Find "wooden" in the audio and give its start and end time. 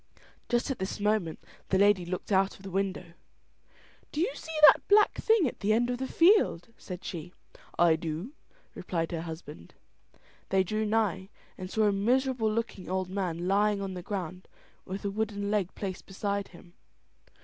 15.11-15.51